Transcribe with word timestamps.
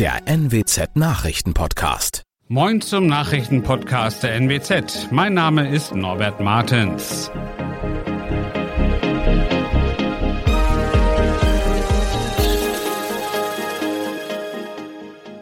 der 0.00 0.22
NWZ 0.26 0.96
Nachrichtenpodcast. 0.96 2.22
Moin 2.48 2.80
zum 2.80 3.06
Nachrichtenpodcast 3.06 4.22
der 4.22 4.34
NWZ. 4.40 5.08
Mein 5.10 5.34
Name 5.34 5.68
ist 5.68 5.94
Norbert 5.94 6.40
Martens. 6.40 7.30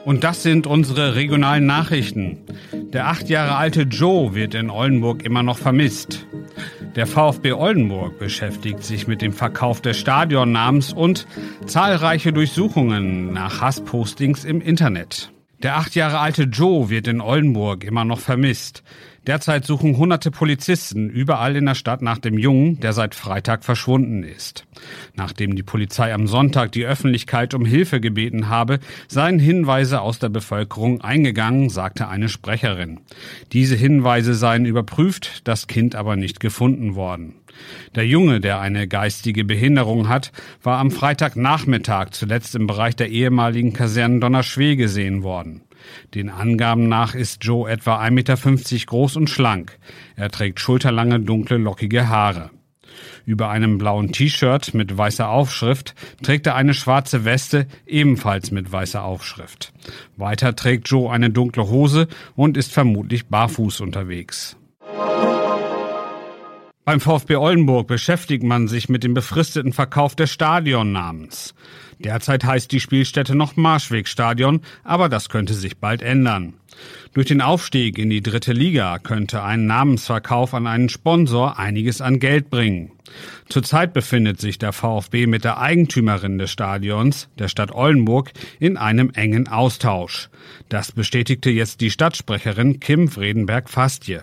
Und 0.05 0.25
das 0.25 0.43
sind 0.43 0.67
unsere 0.67 1.15
regionalen 1.15 1.67
Nachrichten. 1.67 2.39
Der 2.73 3.07
acht 3.07 3.29
Jahre 3.29 3.55
alte 3.55 3.83
Joe 3.83 4.35
wird 4.35 4.57
in 4.57 4.71
Oldenburg 4.71 5.25
immer 5.25 5.45
noch 5.45 5.59
vermisst. 5.59 6.27
Der 6.99 7.07
VfB 7.07 7.53
Oldenburg 7.53 8.19
beschäftigt 8.19 8.83
sich 8.83 9.07
mit 9.07 9.23
dem 9.23 9.33
Verkauf 9.33 9.81
des 9.81 9.97
Stadionnamens 9.99 10.93
und 10.93 11.29
zahlreiche 11.65 12.33
Durchsuchungen 12.33 13.33
nach 13.33 13.61
Hasspostings 13.61 14.45
im 14.45 14.61
Internet. 14.61 15.31
Der 15.63 15.77
acht 15.77 15.95
Jahre 15.95 16.19
alte 16.19 16.43
Joe 16.43 16.91
wird 16.91 17.07
in 17.07 17.21
Oldenburg 17.21 17.85
immer 17.85 18.05
noch 18.05 18.19
vermisst. 18.19 18.83
Derzeit 19.29 19.67
suchen 19.67 19.99
hunderte 19.99 20.31
Polizisten 20.31 21.11
überall 21.11 21.55
in 21.55 21.67
der 21.67 21.75
Stadt 21.75 22.01
nach 22.01 22.17
dem 22.17 22.39
Jungen, 22.39 22.81
der 22.81 22.95
seit 22.95 23.15
Freitag 23.15 23.63
verschwunden 23.63 24.23
ist. 24.23 24.65
Nachdem 25.17 25.55
die 25.55 25.63
Polizei 25.63 26.15
am 26.15 26.27
Sonntag 26.27 26.73
die 26.73 26.87
Öffentlichkeit 26.87 27.53
um 27.53 27.67
Hilfe 27.67 28.01
gebeten 28.01 28.49
habe, 28.49 28.79
seien 29.07 29.39
Hinweise 29.39 30.01
aus 30.01 30.19
der 30.19 30.31
Bevölkerung 30.31 31.03
eingegangen, 31.03 31.69
sagte 31.69 32.09
eine 32.09 32.31
Sprecherin. 32.31 33.01
Diese 33.53 33.77
Hinweise 33.77 34.33
seien 34.33 34.65
überprüft, 34.65 35.47
das 35.47 35.67
Kind 35.67 35.95
aber 35.95 36.17
nicht 36.17 36.41
gefunden 36.41 36.95
worden. 36.95 37.35
Der 37.97 38.07
Junge, 38.07 38.41
der 38.41 38.61
eine 38.61 38.89
geistige 38.89 39.45
Behinderung 39.45 40.09
hat, 40.09 40.33
war 40.63 40.79
am 40.79 40.91
Freitagnachmittag 40.91 42.13
zuletzt 42.13 42.55
im 42.55 42.67
Bereich 42.67 42.97
der 42.97 43.11
ehemaligen 43.11 43.75
Kasernen 43.75 44.23
Donnerschwee 44.23 44.77
gesehen 44.77 45.23
worden. 45.23 45.61
Den 46.15 46.31
Angaben 46.31 46.89
nach 46.89 47.15
ist 47.15 47.45
Joe 47.45 47.71
etwa 47.71 48.01
1,50 48.03 48.11
Meter 48.11 48.87
groß 48.87 49.17
und 49.17 49.31
schlank. 49.31 49.79
Er 50.17 50.31
trägt 50.31 50.61
schulterlange, 50.61 51.21
dunkle, 51.21 51.59
lockige 51.59 52.09
Haare. 52.09 52.51
Über 53.25 53.51
einem 53.51 53.79
blauen 53.79 54.13
T-Shirt 54.13 54.75
mit 54.75 54.97
weißer 54.97 55.29
Aufschrift 55.29 55.95
trägt 56.23 56.47
er 56.47 56.55
eine 56.55 56.75
schwarze 56.75 57.25
Weste, 57.25 57.67
ebenfalls 57.87 58.51
mit 58.51 58.73
weißer 58.73 59.05
Aufschrift. 59.05 59.73
Weiter 60.17 60.57
trägt 60.57 60.89
Joe 60.89 61.13
eine 61.13 61.31
dunkle 61.31 61.69
Hose 61.69 62.09
und 62.35 62.57
ist 62.57 62.73
vermutlich 62.73 63.27
barfuß 63.27 63.81
unterwegs. 63.81 64.57
Beim 66.89 67.01
VfB 67.01 67.37
Oldenburg 67.37 67.87
beschäftigt 67.87 68.43
man 68.43 68.67
sich 68.67 68.89
mit 68.89 69.05
dem 69.05 69.13
befristeten 69.13 69.75
Verkauf 69.75 70.17
des 70.17 70.31
Stadionnamens. 70.31 71.55
Derzeit 71.99 72.45
heißt 72.45 72.73
die 72.73 72.81
Spielstätte 72.81 73.35
noch 73.35 73.57
Marschwegstadion, 73.57 74.63
aber 74.85 75.11
das 75.11 75.29
könnte 75.29 75.53
sich 75.53 75.77
bald 75.77 76.01
ändern. 76.01 76.55
Durch 77.13 77.27
den 77.27 77.43
Aufstieg 77.43 77.99
in 77.99 78.09
die 78.09 78.23
dritte 78.23 78.55
Liga 78.55 78.99
könnte 79.01 79.43
ein 79.43 79.67
Namensverkauf 79.67 80.55
an 80.55 80.67
einen 80.67 80.89
Sponsor 80.89 81.59
einiges 81.59 82.01
an 82.01 82.21
Geld 82.21 82.49
bringen. 82.49 82.93
Zurzeit 83.51 83.93
befindet 83.93 84.41
sich 84.41 84.57
der 84.57 84.73
VfB 84.73 85.27
mit 85.27 85.45
der 85.45 85.59
Eigentümerin 85.59 86.39
des 86.39 86.51
Stadions, 86.51 87.29
der 87.39 87.49
Stadt 87.49 87.71
Oldenburg, 87.71 88.33
in 88.61 88.79
einem 88.79 89.11
engen 89.11 89.47
Austausch. 89.47 90.31
Das 90.71 90.93
bestätigte 90.93 91.51
jetzt 91.51 91.83
die 91.83 91.91
Stadtsprecherin 91.91 92.81
Kim 92.81 93.09
Vredenberg-Fastje. 93.09 94.23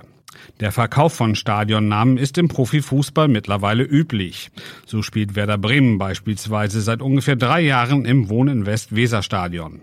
Der 0.60 0.72
Verkauf 0.72 1.14
von 1.14 1.36
Stadionnamen 1.36 2.18
ist 2.18 2.38
im 2.38 2.48
Profifußball 2.48 3.28
mittlerweile 3.28 3.84
üblich. 3.84 4.52
So 4.86 5.02
spielt 5.02 5.36
Werder 5.36 5.58
Bremen 5.58 5.98
beispielsweise 5.98 6.82
seit 6.82 7.02
ungefähr 7.02 7.36
drei 7.36 7.62
Jahren 7.62 8.06
im 8.06 8.30
Wohninvest 8.30 8.96
Weserstadion. 8.96 9.82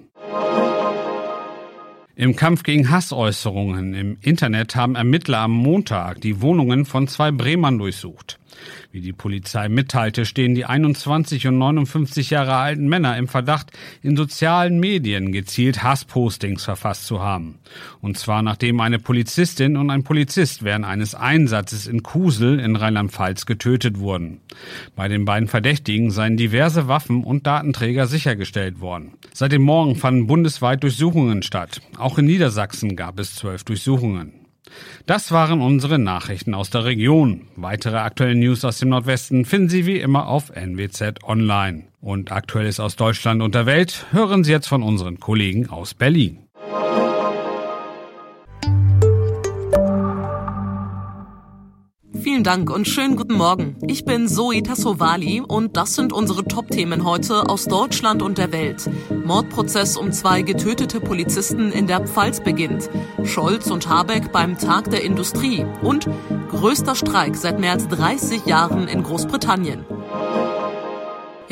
Im 2.14 2.36
Kampf 2.36 2.62
gegen 2.62 2.90
Hassäußerungen 2.90 3.94
im 3.94 4.18
Internet 4.20 4.76
haben 4.76 4.96
Ermittler 4.96 5.38
am 5.38 5.52
Montag 5.52 6.20
die 6.20 6.42
Wohnungen 6.42 6.84
von 6.84 7.08
zwei 7.08 7.30
Bremern 7.30 7.78
durchsucht. 7.78 8.38
Wie 8.90 9.00
die 9.00 9.12
Polizei 9.12 9.68
mitteilte, 9.68 10.26
stehen 10.26 10.54
die 10.54 10.64
21 10.64 11.46
und 11.46 11.58
59 11.58 12.30
Jahre 12.30 12.54
alten 12.54 12.88
Männer 12.88 13.16
im 13.16 13.28
Verdacht, 13.28 13.72
in 14.02 14.16
sozialen 14.16 14.78
Medien 14.80 15.32
gezielt 15.32 15.82
Hasspostings 15.82 16.64
verfasst 16.64 17.06
zu 17.06 17.20
haben. 17.20 17.58
Und 18.00 18.18
zwar 18.18 18.42
nachdem 18.42 18.80
eine 18.80 18.98
Polizistin 18.98 19.76
und 19.76 19.90
ein 19.90 20.04
Polizist 20.04 20.62
während 20.62 20.84
eines 20.84 21.14
Einsatzes 21.14 21.86
in 21.86 22.02
Kusel 22.02 22.58
in 22.60 22.76
Rheinland-Pfalz 22.76 23.46
getötet 23.46 23.98
wurden. 23.98 24.40
Bei 24.94 25.08
den 25.08 25.24
beiden 25.24 25.48
Verdächtigen 25.48 26.10
seien 26.10 26.36
diverse 26.36 26.88
Waffen 26.88 27.24
und 27.24 27.46
Datenträger 27.46 28.06
sichergestellt 28.06 28.80
worden. 28.80 29.12
Seit 29.32 29.52
dem 29.52 29.62
Morgen 29.62 29.96
fanden 29.96 30.26
bundesweit 30.26 30.82
Durchsuchungen 30.82 31.42
statt. 31.42 31.80
Auch 31.96 32.18
in 32.18 32.26
Niedersachsen 32.26 32.96
gab 32.96 33.18
es 33.18 33.34
zwölf 33.34 33.64
Durchsuchungen. 33.64 34.41
Das 35.06 35.32
waren 35.32 35.60
unsere 35.60 35.98
Nachrichten 35.98 36.54
aus 36.54 36.70
der 36.70 36.84
Region. 36.84 37.48
Weitere 37.56 37.96
aktuelle 37.96 38.36
News 38.36 38.64
aus 38.64 38.78
dem 38.78 38.90
Nordwesten 38.90 39.44
finden 39.44 39.68
Sie 39.68 39.86
wie 39.86 39.98
immer 39.98 40.28
auf 40.28 40.50
NWZ 40.50 41.24
Online. 41.24 41.84
Und 42.00 42.32
Aktuelles 42.32 42.80
aus 42.80 42.96
Deutschland 42.96 43.42
und 43.42 43.54
der 43.54 43.66
Welt 43.66 44.06
hören 44.10 44.44
Sie 44.44 44.52
jetzt 44.52 44.68
von 44.68 44.82
unseren 44.82 45.20
Kollegen 45.20 45.68
aus 45.68 45.94
Berlin. 45.94 46.41
Vielen 52.22 52.44
Dank 52.44 52.70
und 52.70 52.86
schönen 52.86 53.16
guten 53.16 53.34
Morgen. 53.34 53.76
Ich 53.88 54.04
bin 54.04 54.28
Zoe 54.28 54.62
Tassovali 54.62 55.40
und 55.40 55.76
das 55.76 55.96
sind 55.96 56.12
unsere 56.12 56.44
Top-Themen 56.44 57.04
heute 57.04 57.48
aus 57.48 57.64
Deutschland 57.64 58.22
und 58.22 58.38
der 58.38 58.52
Welt. 58.52 58.88
Mordprozess 59.24 59.96
um 59.96 60.12
zwei 60.12 60.42
getötete 60.42 61.00
Polizisten 61.00 61.72
in 61.72 61.88
der 61.88 62.06
Pfalz 62.06 62.40
beginnt. 62.40 62.88
Scholz 63.24 63.72
und 63.72 63.88
Habeck 63.88 64.30
beim 64.30 64.56
Tag 64.56 64.88
der 64.90 65.02
Industrie 65.02 65.66
und 65.82 66.08
größter 66.48 66.94
Streik 66.94 67.34
seit 67.34 67.58
mehr 67.58 67.72
als 67.72 67.88
30 67.88 68.46
Jahren 68.46 68.86
in 68.86 69.02
Großbritannien. 69.02 69.84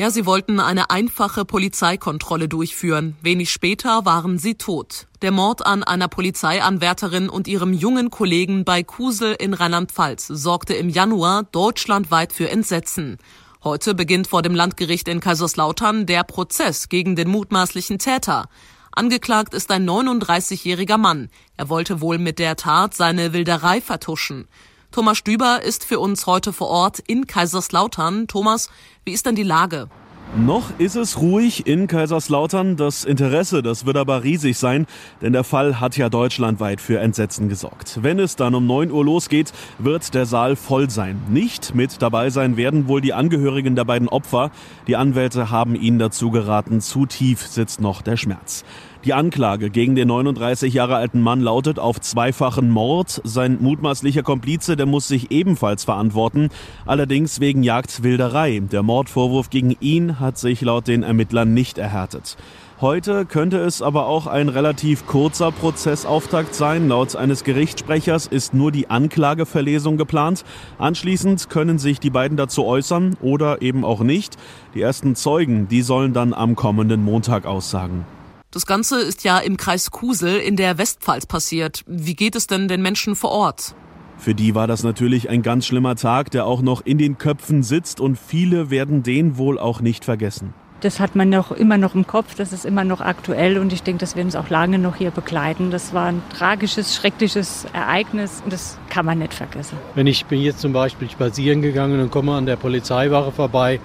Ja, 0.01 0.09
sie 0.09 0.25
wollten 0.25 0.59
eine 0.59 0.89
einfache 0.89 1.45
Polizeikontrolle 1.45 2.49
durchführen. 2.49 3.15
Wenig 3.21 3.51
später 3.51 4.03
waren 4.03 4.39
sie 4.39 4.55
tot. 4.55 5.05
Der 5.21 5.29
Mord 5.29 5.63
an 5.63 5.83
einer 5.83 6.07
Polizeianwärterin 6.07 7.29
und 7.29 7.47
ihrem 7.47 7.71
jungen 7.71 8.09
Kollegen 8.09 8.65
bei 8.65 8.81
Kusel 8.81 9.35
in 9.37 9.53
Rheinland-Pfalz 9.53 10.25
sorgte 10.25 10.73
im 10.73 10.89
Januar 10.89 11.43
deutschlandweit 11.43 12.33
für 12.33 12.49
Entsetzen. 12.49 13.19
Heute 13.63 13.93
beginnt 13.93 14.25
vor 14.25 14.41
dem 14.41 14.55
Landgericht 14.55 15.07
in 15.07 15.19
Kaiserslautern 15.19 16.07
der 16.07 16.23
Prozess 16.23 16.89
gegen 16.89 17.15
den 17.15 17.29
mutmaßlichen 17.29 17.99
Täter. 17.99 18.49
Angeklagt 18.91 19.53
ist 19.53 19.69
ein 19.69 19.87
39-jähriger 19.87 20.97
Mann. 20.97 21.29
Er 21.57 21.69
wollte 21.69 22.01
wohl 22.01 22.17
mit 22.17 22.39
der 22.39 22.55
Tat 22.55 22.95
seine 22.95 23.33
Wilderei 23.33 23.81
vertuschen. 23.81 24.47
Thomas 24.91 25.17
Stüber 25.17 25.61
ist 25.63 25.85
für 25.85 26.01
uns 26.01 26.27
heute 26.27 26.51
vor 26.51 26.67
Ort 26.67 26.99
in 26.99 27.25
Kaiserslautern. 27.25 28.27
Thomas, 28.27 28.69
wie 29.05 29.13
ist 29.13 29.25
denn 29.25 29.35
die 29.35 29.43
Lage? 29.43 29.87
Noch 30.35 30.77
ist 30.79 30.95
es 30.95 31.19
ruhig 31.19 31.65
in 31.65 31.87
Kaiserslautern. 31.87 32.75
Das 32.75 33.05
Interesse, 33.05 33.61
das 33.61 33.85
wird 33.85 33.95
aber 33.95 34.23
riesig 34.23 34.57
sein, 34.57 34.87
denn 35.21 35.31
der 35.31 35.45
Fall 35.45 35.79
hat 35.79 35.95
ja 35.95 36.09
deutschlandweit 36.09 36.81
für 36.81 36.99
Entsetzen 36.99 37.47
gesorgt. 37.47 37.99
Wenn 38.01 38.19
es 38.19 38.35
dann 38.35 38.53
um 38.53 38.67
9 38.67 38.91
Uhr 38.91 39.05
losgeht, 39.05 39.53
wird 39.77 40.13
der 40.13 40.25
Saal 40.25 40.57
voll 40.57 40.89
sein. 40.89 41.21
Nicht 41.29 41.73
mit 41.73 42.01
dabei 42.01 42.29
sein 42.29 42.57
werden 42.57 42.89
wohl 42.89 42.99
die 42.99 43.13
Angehörigen 43.13 43.75
der 43.77 43.85
beiden 43.85 44.09
Opfer. 44.09 44.51
Die 44.87 44.97
Anwälte 44.97 45.51
haben 45.51 45.75
ihnen 45.75 45.99
dazu 45.99 46.31
geraten, 46.31 46.81
zu 46.81 47.05
tief 47.05 47.47
sitzt 47.47 47.79
noch 47.79 48.01
der 48.01 48.17
Schmerz. 48.17 48.65
Die 49.03 49.13
Anklage 49.13 49.71
gegen 49.71 49.95
den 49.95 50.09
39 50.09 50.75
Jahre 50.75 50.95
alten 50.95 51.21
Mann 51.21 51.41
lautet 51.41 51.79
auf 51.79 51.99
zweifachen 51.99 52.69
Mord. 52.69 53.19
Sein 53.23 53.57
mutmaßlicher 53.59 54.21
Komplize, 54.21 54.75
der 54.75 54.85
muss 54.85 55.07
sich 55.07 55.31
ebenfalls 55.31 55.85
verantworten, 55.85 56.49
allerdings 56.85 57.39
wegen 57.39 57.63
Jagdwilderei. 57.63 58.59
Der 58.59 58.83
Mordvorwurf 58.83 59.49
gegen 59.49 59.75
ihn 59.79 60.19
hat 60.19 60.37
sich 60.37 60.61
laut 60.61 60.87
den 60.87 61.01
Ermittlern 61.01 61.51
nicht 61.55 61.79
erhärtet. 61.79 62.37
Heute 62.79 63.25
könnte 63.25 63.57
es 63.57 63.81
aber 63.81 64.05
auch 64.05 64.27
ein 64.27 64.49
relativ 64.49 65.07
kurzer 65.07 65.51
Prozessauftakt 65.51 66.53
sein. 66.53 66.87
Laut 66.87 67.15
eines 67.15 67.43
Gerichtssprechers 67.43 68.27
ist 68.27 68.53
nur 68.53 68.71
die 68.71 68.91
Anklageverlesung 68.91 69.97
geplant. 69.97 70.45
Anschließend 70.77 71.49
können 71.49 71.79
sich 71.79 71.99
die 71.99 72.11
beiden 72.11 72.37
dazu 72.37 72.65
äußern 72.65 73.17
oder 73.19 73.63
eben 73.63 73.83
auch 73.83 74.01
nicht. 74.01 74.37
Die 74.75 74.81
ersten 74.81 75.15
Zeugen, 75.15 75.67
die 75.67 75.81
sollen 75.81 76.13
dann 76.13 76.35
am 76.35 76.55
kommenden 76.55 77.03
Montag 77.03 77.47
aussagen. 77.47 78.05
Das 78.53 78.65
Ganze 78.65 78.99
ist 78.99 79.23
ja 79.23 79.37
im 79.37 79.55
Kreis 79.55 79.91
Kusel 79.91 80.35
in 80.35 80.57
der 80.57 80.77
Westpfalz 80.77 81.25
passiert. 81.25 81.83
Wie 81.87 82.15
geht 82.15 82.35
es 82.35 82.47
denn 82.47 82.67
den 82.67 82.81
Menschen 82.81 83.15
vor 83.15 83.31
Ort? 83.31 83.75
Für 84.17 84.35
die 84.35 84.55
war 84.55 84.67
das 84.67 84.83
natürlich 84.83 85.29
ein 85.29 85.41
ganz 85.41 85.65
schlimmer 85.65 85.95
Tag, 85.95 86.31
der 86.31 86.45
auch 86.45 86.61
noch 86.61 86.85
in 86.85 86.97
den 86.97 87.17
Köpfen 87.17 87.63
sitzt 87.63 88.01
und 88.01 88.19
viele 88.19 88.69
werden 88.69 89.03
den 89.03 89.37
wohl 89.37 89.57
auch 89.57 89.79
nicht 89.79 90.03
vergessen. 90.03 90.53
Das 90.81 90.99
hat 90.99 91.15
man 91.15 91.29
noch 91.29 91.51
immer 91.53 91.77
noch 91.77 91.95
im 91.95 92.05
Kopf, 92.05 92.35
das 92.35 92.51
ist 92.51 92.65
immer 92.65 92.83
noch 92.83 92.99
aktuell 92.99 93.57
und 93.57 93.71
ich 93.71 93.83
denke, 93.83 93.99
das 93.99 94.17
werden 94.17 94.27
uns 94.27 94.35
auch 94.35 94.49
lange 94.49 94.79
noch 94.79 94.97
hier 94.97 95.11
begleiten. 95.11 95.71
Das 95.71 95.93
war 95.93 96.07
ein 96.07 96.21
tragisches, 96.35 96.93
schreckliches 96.93 97.67
Ereignis 97.71 98.41
und 98.43 98.51
das 98.51 98.77
kann 98.89 99.05
man 99.05 99.19
nicht 99.19 99.33
vergessen. 99.33 99.77
Wenn 99.95 100.07
ich 100.07 100.25
bin 100.25 100.41
jetzt 100.41 100.59
zum 100.59 100.73
Beispiel 100.73 101.09
spazieren 101.09 101.61
gegangen 101.61 102.01
und 102.01 102.11
komme 102.11 102.33
an 102.33 102.45
der 102.45 102.57
Polizeiwache 102.57 103.31
vorbei, 103.31 103.79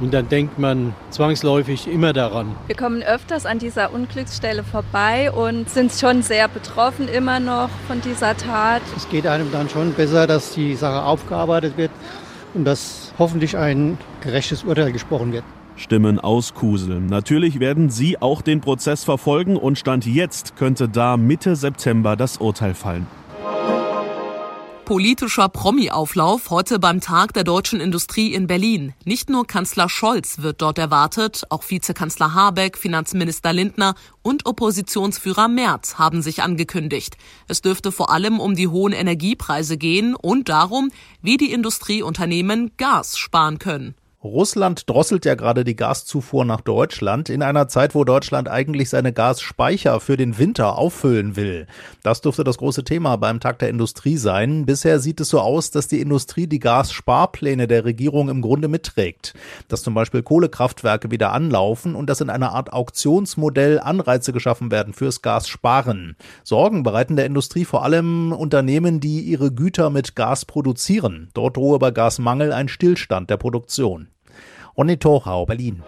Und 0.00 0.14
dann 0.14 0.28
denkt 0.28 0.58
man 0.58 0.94
zwangsläufig 1.10 1.86
immer 1.86 2.14
daran. 2.14 2.56
Wir 2.66 2.76
kommen 2.76 3.02
öfters 3.02 3.44
an 3.44 3.58
dieser 3.58 3.92
Unglücksstelle 3.92 4.64
vorbei 4.64 5.30
und 5.30 5.68
sind 5.68 5.92
schon 5.92 6.22
sehr 6.22 6.48
betroffen 6.48 7.06
immer 7.06 7.38
noch 7.38 7.68
von 7.86 8.00
dieser 8.00 8.36
Tat. 8.36 8.80
Es 8.96 9.08
geht 9.10 9.26
einem 9.26 9.52
dann 9.52 9.68
schon 9.68 9.92
besser, 9.92 10.26
dass 10.26 10.54
die 10.54 10.74
Sache 10.74 11.04
aufgearbeitet 11.04 11.76
wird 11.76 11.90
und 12.54 12.64
dass 12.64 13.12
hoffentlich 13.18 13.58
ein 13.58 13.98
gerechtes 14.22 14.64
Urteil 14.64 14.92
gesprochen 14.92 15.32
wird. 15.32 15.44
Stimmen 15.76 16.18
aus 16.18 16.54
Kusel. 16.54 17.00
Natürlich 17.00 17.60
werden 17.60 17.90
Sie 17.90 18.20
auch 18.20 18.42
den 18.42 18.60
Prozess 18.60 19.04
verfolgen 19.04 19.56
und 19.56 19.78
Stand 19.78 20.06
jetzt 20.06 20.56
könnte 20.56 20.88
da 20.88 21.16
Mitte 21.16 21.56
September 21.56 22.16
das 22.16 22.38
Urteil 22.38 22.74
fallen 22.74 23.06
politischer 24.90 25.48
Promi-Auflauf 25.48 26.50
heute 26.50 26.80
beim 26.80 27.00
Tag 27.00 27.32
der 27.32 27.44
deutschen 27.44 27.80
Industrie 27.80 28.34
in 28.34 28.48
Berlin. 28.48 28.92
Nicht 29.04 29.30
nur 29.30 29.46
Kanzler 29.46 29.88
Scholz 29.88 30.38
wird 30.38 30.60
dort 30.60 30.78
erwartet, 30.78 31.44
auch 31.48 31.62
Vizekanzler 31.68 32.34
Habeck, 32.34 32.76
Finanzminister 32.76 33.52
Lindner 33.52 33.94
und 34.22 34.46
Oppositionsführer 34.46 35.46
Merz 35.46 35.94
haben 36.00 36.22
sich 36.22 36.42
angekündigt. 36.42 37.16
Es 37.46 37.60
dürfte 37.60 37.92
vor 37.92 38.10
allem 38.10 38.40
um 38.40 38.56
die 38.56 38.66
hohen 38.66 38.92
Energiepreise 38.92 39.78
gehen 39.78 40.16
und 40.16 40.48
darum, 40.48 40.90
wie 41.22 41.36
die 41.36 41.52
Industrieunternehmen 41.52 42.72
Gas 42.76 43.16
sparen 43.16 43.60
können. 43.60 43.94
Russland 44.22 44.90
drosselt 44.90 45.24
ja 45.24 45.34
gerade 45.34 45.64
die 45.64 45.76
Gaszufuhr 45.76 46.44
nach 46.44 46.60
Deutschland 46.60 47.30
in 47.30 47.42
einer 47.42 47.68
Zeit, 47.68 47.94
wo 47.94 48.04
Deutschland 48.04 48.50
eigentlich 48.50 48.90
seine 48.90 49.14
Gasspeicher 49.14 49.98
für 49.98 50.18
den 50.18 50.36
Winter 50.36 50.76
auffüllen 50.76 51.36
will. 51.36 51.66
Das 52.02 52.20
dürfte 52.20 52.44
das 52.44 52.58
große 52.58 52.84
Thema 52.84 53.16
beim 53.16 53.40
Tag 53.40 53.60
der 53.60 53.70
Industrie 53.70 54.18
sein. 54.18 54.66
Bisher 54.66 55.00
sieht 55.00 55.22
es 55.22 55.30
so 55.30 55.40
aus, 55.40 55.70
dass 55.70 55.88
die 55.88 56.02
Industrie 56.02 56.46
die 56.46 56.58
Gassparpläne 56.58 57.66
der 57.66 57.86
Regierung 57.86 58.28
im 58.28 58.42
Grunde 58.42 58.68
mitträgt. 58.68 59.32
Dass 59.68 59.82
zum 59.82 59.94
Beispiel 59.94 60.22
Kohlekraftwerke 60.22 61.10
wieder 61.10 61.32
anlaufen 61.32 61.94
und 61.94 62.10
dass 62.10 62.20
in 62.20 62.28
einer 62.28 62.52
Art 62.52 62.74
Auktionsmodell 62.74 63.80
Anreize 63.80 64.34
geschaffen 64.34 64.70
werden 64.70 64.92
fürs 64.92 65.22
Gassparen. 65.22 66.14
Sorgen 66.44 66.82
bereiten 66.82 67.16
der 67.16 67.24
Industrie 67.24 67.64
vor 67.64 67.84
allem 67.84 68.32
Unternehmen, 68.32 69.00
die 69.00 69.22
ihre 69.22 69.50
Güter 69.50 69.88
mit 69.88 70.14
Gas 70.14 70.44
produzieren. 70.44 71.30
Dort 71.32 71.56
drohe 71.56 71.78
bei 71.78 71.90
Gasmangel 71.90 72.52
ein 72.52 72.68
Stillstand 72.68 73.30
der 73.30 73.38
Produktion. 73.38 74.09
Ronny 74.76 74.96
Torhau, 74.96 75.46
Berlin. 75.46 75.82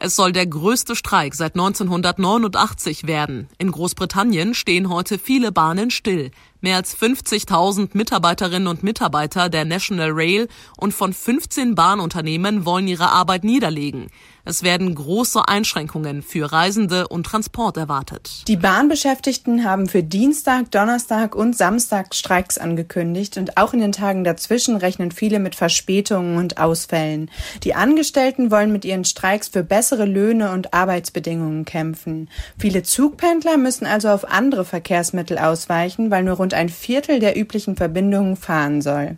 Es 0.00 0.14
soll 0.14 0.30
der 0.32 0.46
größte 0.46 0.94
Streik 0.94 1.34
seit 1.34 1.54
1989 1.54 3.06
werden. 3.08 3.48
In 3.58 3.72
Großbritannien 3.72 4.54
stehen 4.54 4.88
heute 4.88 5.18
viele 5.18 5.50
Bahnen 5.50 5.90
still. 5.90 6.30
Mehr 6.60 6.76
als 6.76 6.96
50.000 6.96 7.90
Mitarbeiterinnen 7.92 8.66
und 8.66 8.82
Mitarbeiter 8.82 9.48
der 9.48 9.64
National 9.64 10.10
Rail 10.12 10.48
und 10.76 10.92
von 10.92 11.12
15 11.12 11.76
Bahnunternehmen 11.76 12.64
wollen 12.64 12.88
ihre 12.88 13.12
Arbeit 13.12 13.44
niederlegen. 13.44 14.08
Es 14.48 14.62
werden 14.62 14.94
große 14.94 15.46
Einschränkungen 15.46 16.22
für 16.22 16.50
Reisende 16.50 17.08
und 17.08 17.26
Transport 17.26 17.76
erwartet. 17.76 18.44
Die 18.48 18.56
Bahnbeschäftigten 18.56 19.62
haben 19.62 19.88
für 19.88 20.02
Dienstag, 20.02 20.70
Donnerstag 20.70 21.34
und 21.34 21.54
Samstag 21.54 22.14
Streiks 22.14 22.56
angekündigt 22.56 23.36
und 23.36 23.58
auch 23.58 23.74
in 23.74 23.80
den 23.80 23.92
Tagen 23.92 24.24
dazwischen 24.24 24.76
rechnen 24.76 25.12
viele 25.12 25.38
mit 25.38 25.54
Verspätungen 25.54 26.38
und 26.38 26.56
Ausfällen. 26.56 27.30
Die 27.62 27.74
Angestellten 27.74 28.50
wollen 28.50 28.72
mit 28.72 28.86
ihren 28.86 29.04
Streiks 29.04 29.48
für 29.48 29.62
bessere 29.62 30.06
Löhne 30.06 30.50
und 30.52 30.72
Arbeitsbedingungen 30.72 31.66
kämpfen. 31.66 32.30
Viele 32.58 32.82
Zugpendler 32.82 33.58
müssen 33.58 33.84
also 33.84 34.08
auf 34.08 34.24
andere 34.24 34.64
Verkehrsmittel 34.64 35.36
ausweichen, 35.36 36.10
weil 36.10 36.24
nur 36.24 36.36
rund 36.36 36.47
ein 36.54 36.68
Viertel 36.68 37.20
der 37.20 37.38
üblichen 37.38 37.76
Verbindungen 37.76 38.36
fahren 38.36 38.82
soll. 38.82 39.16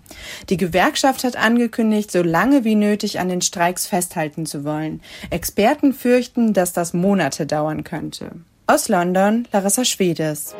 Die 0.48 0.56
Gewerkschaft 0.56 1.24
hat 1.24 1.36
angekündigt, 1.36 2.10
so 2.10 2.22
lange 2.22 2.64
wie 2.64 2.74
nötig 2.74 3.18
an 3.20 3.28
den 3.28 3.42
Streiks 3.42 3.86
festhalten 3.86 4.46
zu 4.46 4.64
wollen. 4.64 5.00
Experten 5.30 5.92
fürchten, 5.92 6.52
dass 6.52 6.72
das 6.72 6.92
Monate 6.92 7.46
dauern 7.46 7.84
könnte. 7.84 8.32
Aus 8.66 8.88
London, 8.88 9.48
Larissa 9.52 9.84
Schwedes. 9.84 10.54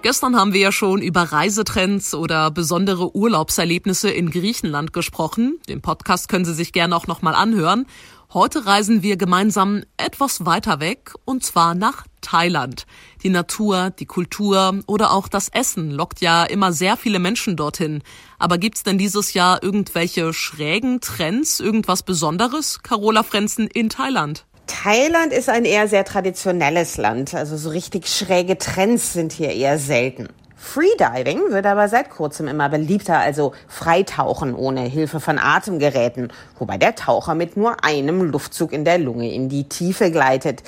Gestern 0.00 0.36
haben 0.36 0.52
wir 0.52 0.60
ja 0.60 0.70
schon 0.70 1.02
über 1.02 1.22
Reisetrends 1.22 2.14
oder 2.14 2.52
besondere 2.52 3.16
Urlaubserlebnisse 3.16 4.08
in 4.08 4.30
Griechenland 4.30 4.92
gesprochen. 4.92 5.58
Den 5.68 5.82
Podcast 5.82 6.28
können 6.28 6.44
Sie 6.44 6.54
sich 6.54 6.72
gerne 6.72 6.94
auch 6.94 7.08
nochmal 7.08 7.34
anhören. 7.34 7.84
Heute 8.32 8.64
reisen 8.64 9.02
wir 9.02 9.16
gemeinsam 9.16 9.82
etwas 9.96 10.46
weiter 10.46 10.78
weg 10.78 11.14
und 11.24 11.44
zwar 11.44 11.74
nach 11.74 12.06
Thailand. 12.20 12.86
Die 13.24 13.28
Natur, 13.28 13.90
die 13.90 14.06
Kultur 14.06 14.78
oder 14.86 15.12
auch 15.12 15.26
das 15.26 15.48
Essen 15.48 15.90
lockt 15.90 16.20
ja 16.20 16.44
immer 16.44 16.72
sehr 16.72 16.96
viele 16.96 17.18
Menschen 17.18 17.56
dorthin. 17.56 18.02
Aber 18.38 18.56
gibt's 18.58 18.84
denn 18.84 18.98
dieses 18.98 19.34
Jahr 19.34 19.64
irgendwelche 19.64 20.32
schrägen 20.32 21.00
Trends, 21.00 21.58
irgendwas 21.58 22.04
Besonderes, 22.04 22.84
Carola 22.84 23.24
Frenzen, 23.24 23.66
in 23.66 23.88
Thailand? 23.88 24.46
Thailand 24.68 25.32
ist 25.32 25.48
ein 25.48 25.64
eher 25.64 25.88
sehr 25.88 26.04
traditionelles 26.04 26.96
Land, 26.96 27.34
also 27.34 27.56
so 27.56 27.70
richtig 27.70 28.06
schräge 28.06 28.56
Trends 28.56 29.12
sind 29.12 29.32
hier 29.32 29.50
eher 29.50 29.78
selten. 29.78 30.28
Freediving 30.60 31.50
wird 31.50 31.66
aber 31.66 31.88
seit 31.88 32.10
kurzem 32.10 32.48
immer 32.48 32.68
beliebter, 32.68 33.16
also 33.18 33.52
Freitauchen 33.68 34.54
ohne 34.54 34.80
Hilfe 34.80 35.20
von 35.20 35.38
Atemgeräten, 35.38 36.32
wobei 36.58 36.76
der 36.76 36.96
Taucher 36.96 37.36
mit 37.36 37.56
nur 37.56 37.84
einem 37.84 38.22
Luftzug 38.22 38.72
in 38.72 38.84
der 38.84 38.98
Lunge 38.98 39.32
in 39.32 39.48
die 39.48 39.68
Tiefe 39.68 40.10
gleitet. 40.10 40.64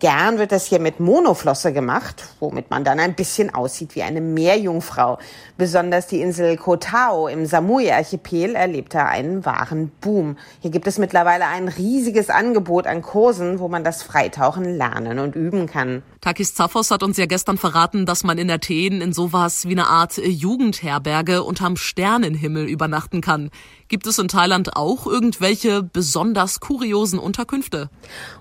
Gern 0.00 0.38
wird 0.38 0.52
das 0.52 0.66
hier 0.66 0.80
mit 0.80 1.00
Monoflosse 1.00 1.72
gemacht, 1.72 2.24
womit 2.38 2.70
man 2.70 2.84
dann 2.84 3.00
ein 3.00 3.14
bisschen 3.14 3.52
aussieht 3.52 3.96
wie 3.96 4.02
eine 4.02 4.20
Meerjungfrau. 4.20 5.18
Besonders 5.56 6.06
die 6.06 6.20
Insel 6.20 6.56
Koh 6.56 6.76
Tao 6.76 7.26
im 7.26 7.46
Samui-Archipel 7.46 8.54
erlebt 8.54 8.94
da 8.94 9.06
einen 9.06 9.44
wahren 9.44 9.90
Boom. 10.00 10.36
Hier 10.60 10.70
gibt 10.70 10.86
es 10.86 10.98
mittlerweile 10.98 11.46
ein 11.46 11.66
riesiges 11.66 12.30
Angebot 12.30 12.86
an 12.86 13.02
Kursen, 13.02 13.58
wo 13.58 13.66
man 13.66 13.82
das 13.82 14.04
Freitauchen 14.04 14.64
lernen 14.64 15.18
und 15.18 15.34
üben 15.34 15.66
kann. 15.66 16.04
Takis 16.28 16.54
Zaphos 16.54 16.90
hat 16.90 17.02
uns 17.02 17.16
ja 17.16 17.24
gestern 17.24 17.56
verraten, 17.56 18.04
dass 18.04 18.22
man 18.22 18.36
in 18.36 18.50
Athen 18.50 19.00
in 19.00 19.14
sowas 19.14 19.66
wie 19.66 19.72
eine 19.72 19.86
Art 19.86 20.18
Jugendherberge 20.18 21.42
unterm 21.42 21.76
Sternenhimmel 21.76 22.68
übernachten 22.68 23.22
kann. 23.22 23.48
Gibt 23.88 24.06
es 24.06 24.18
in 24.18 24.28
Thailand 24.28 24.76
auch 24.76 25.06
irgendwelche 25.06 25.82
besonders 25.82 26.60
kuriosen 26.60 27.18
Unterkünfte? 27.18 27.88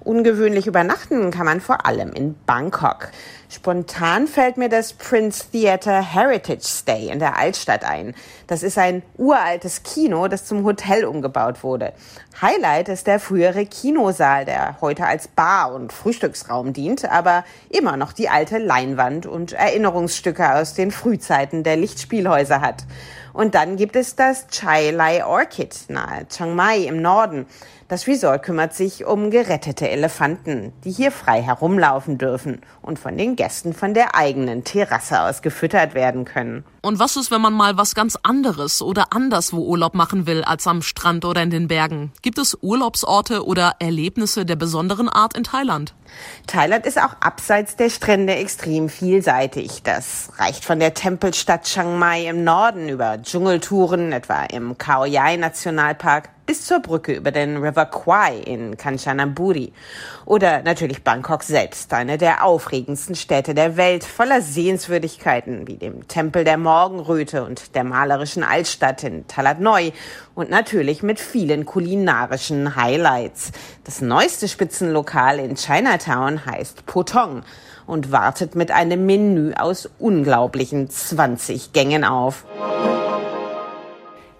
Ungewöhnlich 0.01 0.67
übernachten 0.67 1.31
kann 1.31 1.45
man 1.45 1.61
vor 1.61 1.85
allem 1.85 2.11
in 2.11 2.35
Bangkok. 2.45 3.07
Spontan 3.49 4.27
fällt 4.27 4.57
mir 4.57 4.67
das 4.67 4.91
Prince 4.91 5.45
Theatre 5.51 6.01
Heritage 6.01 6.63
Stay 6.63 7.07
in 7.07 7.19
der 7.19 7.37
Altstadt 7.37 7.85
ein. 7.85 8.13
Das 8.45 8.61
ist 8.61 8.77
ein 8.77 9.03
uraltes 9.17 9.83
Kino, 9.83 10.27
das 10.27 10.45
zum 10.45 10.65
Hotel 10.65 11.05
umgebaut 11.05 11.63
wurde. 11.63 11.93
Highlight 12.41 12.89
ist 12.89 13.07
der 13.07 13.21
frühere 13.21 13.65
Kinosaal, 13.65 14.43
der 14.43 14.75
heute 14.81 15.05
als 15.05 15.29
Bar 15.29 15.73
und 15.73 15.93
Frühstücksraum 15.93 16.73
dient, 16.73 17.05
aber 17.05 17.45
immer 17.69 17.95
noch 17.95 18.11
die 18.11 18.27
alte 18.27 18.57
Leinwand 18.57 19.25
und 19.25 19.53
Erinnerungsstücke 19.53 20.55
aus 20.55 20.73
den 20.73 20.91
Frühzeiten 20.91 21.63
der 21.63 21.77
Lichtspielhäuser 21.77 22.59
hat. 22.59 22.83
Und 23.31 23.55
dann 23.55 23.77
gibt 23.77 23.95
es 23.95 24.15
das 24.15 24.47
Chai 24.47 24.91
Lai 24.91 25.23
Orchid 25.23 25.85
nahe 25.89 26.27
Chiang 26.27 26.55
Mai 26.55 26.79
im 26.79 27.01
Norden. 27.01 27.45
Das 27.89 28.05
Resort 28.05 28.43
kümmert 28.43 28.73
sich 28.73 29.05
um 29.05 29.31
gerettete 29.31 29.89
Elefanten, 29.89 30.73
die 30.83 30.91
hier 30.91 31.09
frei 31.09 31.41
herumlaufen 31.41 32.17
dürfen 32.17 32.59
und 32.81 32.99
von 32.99 33.17
den 33.17 33.37
Gästen 33.37 33.73
von 33.73 33.93
der 33.93 34.13
eigenen 34.13 34.65
Terrasse 34.65 35.21
aus 35.21 35.41
gefüttert 35.41 35.93
werden 35.93 36.25
können. 36.25 36.65
Und 36.81 36.99
was 36.99 37.15
ist, 37.15 37.31
wenn 37.31 37.39
man 37.39 37.53
mal 37.53 37.77
was 37.77 37.95
ganz 37.95 38.17
anderes 38.23 38.81
oder 38.81 39.13
anderswo 39.13 39.59
Urlaub 39.59 39.93
machen 39.93 40.27
will 40.27 40.43
als 40.43 40.67
am 40.67 40.81
Strand 40.81 41.23
oder 41.23 41.41
in 41.41 41.49
den 41.49 41.69
Bergen? 41.69 42.11
Gibt 42.21 42.39
es 42.39 42.57
Urlaubsorte 42.61 43.45
oder 43.45 43.75
Erlebnisse 43.79 44.45
der 44.45 44.57
besonderen 44.57 45.07
Art 45.07 45.37
in 45.37 45.45
Thailand? 45.45 45.95
Thailand 46.47 46.85
ist 46.85 47.01
auch 47.01 47.15
abseits 47.19 47.75
der 47.75 47.89
Strände 47.89 48.35
extrem 48.35 48.89
vielseitig. 48.89 49.83
Das 49.83 50.29
reicht 50.37 50.65
von 50.65 50.79
der 50.79 50.93
Tempelstadt 50.93 51.63
Chiang 51.63 51.99
Mai 51.99 52.27
im 52.27 52.43
Norden 52.43 52.89
über 52.89 53.17
Dschungeltouren, 53.21 54.11
etwa 54.11 54.43
im 54.45 54.77
Khao 54.77 55.05
Yai 55.05 55.37
Nationalpark, 55.37 56.29
bis 56.47 56.65
zur 56.65 56.79
Brücke 56.79 57.13
über 57.13 57.31
den 57.31 57.57
River 57.57 57.85
Kwai 57.85 58.37
in 58.37 58.77
Kanchanaburi. 58.77 59.73
Oder 60.25 60.61
natürlich 60.63 61.03
Bangkok 61.03 61.43
selbst, 61.43 61.93
eine 61.93 62.17
der 62.17 62.43
aufregendsten 62.43 63.15
Städte 63.15 63.53
der 63.53 63.75
Welt, 63.75 64.05
voller 64.05 64.41
Sehenswürdigkeiten 64.41 65.67
wie 65.67 65.75
dem 65.75 66.07
Tempel 66.07 66.45
der 66.45 66.57
Morgenröte 66.57 67.43
und 67.43 67.75
der 67.75 67.83
malerischen 67.83 68.43
Altstadt 68.43 69.03
in 69.03 69.27
Talat 69.27 69.59
Noi 69.59 69.91
und 70.35 70.49
natürlich 70.49 71.03
mit 71.03 71.19
vielen 71.19 71.65
kulinarischen 71.65 72.77
Highlights. 72.77 73.51
Das 73.83 73.99
neueste 73.99 74.47
Spitzenlokal 74.47 75.39
in 75.39 75.55
Chinatown 75.55 76.06
heißt 76.07 76.85
Potong 76.85 77.43
und 77.85 78.11
wartet 78.11 78.55
mit 78.55 78.71
einem 78.71 79.05
Menü 79.05 79.53
aus 79.53 79.89
unglaublichen 79.99 80.89
20 80.89 81.73
Gängen 81.73 82.03
auf. 82.03 82.45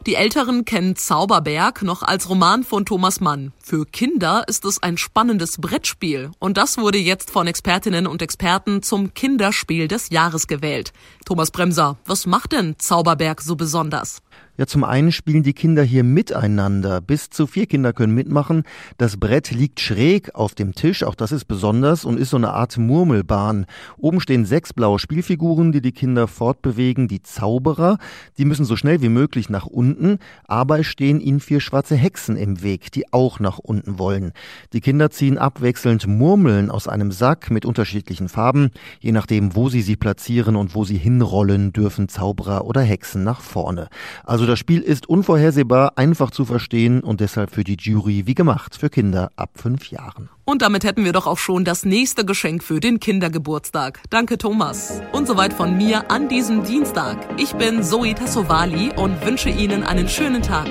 Die 0.08 0.16
Älteren 0.16 0.64
kennen 0.64 0.96
Zauberberg 0.96 1.82
noch 1.82 2.02
als 2.02 2.30
Roman 2.30 2.64
von 2.64 2.86
Thomas 2.86 3.20
Mann. 3.20 3.52
Für 3.62 3.86
Kinder 3.86 4.46
ist 4.48 4.64
es 4.64 4.82
ein 4.82 4.98
spannendes 4.98 5.58
Brettspiel 5.58 6.32
und 6.40 6.56
das 6.56 6.78
wurde 6.78 6.98
jetzt 6.98 7.30
von 7.30 7.46
Expertinnen 7.46 8.08
und 8.08 8.22
Experten 8.22 8.82
zum 8.82 9.14
Kinderspiel 9.14 9.90
des 9.90 10.10
Jahres 10.10 10.48
gewählt. 10.48 10.94
Thomas 11.26 11.52
Bremser, 11.52 11.98
was 12.06 12.26
macht 12.26 12.54
denn 12.54 12.76
Zauberberg 12.80 13.42
so 13.42 13.58
besonders? 13.58 14.22
Ja, 14.58 14.66
zum 14.66 14.84
einen 14.84 15.12
spielen 15.12 15.44
die 15.44 15.54
Kinder 15.54 15.84
hier 15.84 16.04
miteinander. 16.04 17.00
Bis 17.00 17.30
zu 17.30 17.46
vier 17.46 17.68
Kinder 17.68 17.94
können 17.94 18.16
mitmachen. 18.16 18.64
Das 18.98 19.18
Brett 19.18 19.52
liegt 19.52 19.80
schräg 19.80 20.34
auf 20.34 20.56
dem 20.56 20.74
Tisch, 20.74 21.04
auch 21.04 21.14
das 21.14 21.32
ist 21.32 21.46
besonders 21.46 22.06
und 22.06 22.20
ist 22.20 22.32
so 22.32 22.38
eine 22.38 22.54
Art 22.54 22.76
Murmelbahn. 22.76 23.68
Oben 23.98 24.20
stehen 24.20 24.46
sechs 24.46 24.74
blaue 24.74 24.98
Spielfiguren, 24.98 25.72
die 25.72 25.82
die 25.82 25.92
Kinder 25.92 26.28
fortbewegen. 26.28 27.08
Die 27.08 27.22
Zauberer, 27.22 28.00
die 28.40 28.46
müssen 28.46 28.66
so 28.66 28.76
schnell 28.76 29.04
wie 29.04 29.10
möglich 29.10 29.52
nach 29.52 29.68
unten, 29.68 30.18
aber 30.48 30.80
es 30.80 30.88
stehen 30.88 31.22
ihnen 31.22 31.40
vier 31.40 31.60
schwarze 31.60 31.96
Hexen 31.96 32.36
im 32.36 32.64
Weg, 32.64 32.92
die 32.92 33.14
auch 33.14 33.40
nach 33.40 33.60
unten 33.60 34.00
wollen. 34.00 34.32
Die 34.74 34.82
Kinder 34.82 35.12
ziehen 35.12 35.38
abwechselnd 35.38 36.08
Murmeln 36.08 36.72
aus 36.72 36.88
einem 36.88 37.12
Sack 37.12 37.52
mit 37.52 37.64
unterschiedlichen 37.64 38.28
Farben. 38.28 38.72
Je 39.00 39.12
nachdem, 39.12 39.56
wo 39.56 39.70
sie 39.70 39.84
sie 39.84 39.98
platzieren 39.98 40.56
und 40.56 40.74
wo 40.74 40.84
sie 40.84 40.98
hinrollen, 40.98 41.74
dürfen 41.74 42.10
Zauberer 42.10 42.66
oder 42.66 42.82
Hexen 42.82 43.24
nach 43.24 43.42
vorne. 43.42 43.88
Also 44.24 44.47
das 44.48 44.60
Spiel 44.60 44.82
ist 44.82 45.08
unvorhersehbar, 45.08 45.94
einfach 45.98 46.32
zu 46.32 46.46
verstehen 46.46 47.02
und 47.02 47.22
deshalb 47.22 47.52
für 47.52 47.64
die 47.64 47.78
Jury 47.80 48.24
wie 48.26 48.34
gemacht 48.34 48.76
für 48.76 48.90
Kinder 48.90 49.32
ab 49.36 49.52
fünf 49.56 49.92
Jahren. 49.92 50.30
Und 50.46 50.62
damit 50.62 50.84
hätten 50.84 51.06
wir 51.06 51.14
doch 51.14 51.28
auch 51.28 51.38
schon 51.38 51.66
das 51.66 51.86
nächste 51.86 52.26
Geschenk 52.26 52.64
für 52.64 52.80
den 52.80 53.00
Kindergeburtstag. 53.00 54.02
Danke, 54.10 54.38
Thomas. 54.38 55.02
Und 55.12 55.28
soweit 55.28 55.54
von 55.54 55.78
mir 55.78 56.10
an 56.10 56.30
diesem 56.30 56.64
Dienstag. 56.64 57.18
Ich 57.38 57.54
bin 57.54 57.84
Zoe 57.84 58.16
Tassovali 58.16 58.92
und 58.96 59.24
wünsche 59.26 59.50
Ihnen 59.50 59.84
einen 59.84 60.08
schönen 60.08 60.42
Tag. 60.42 60.68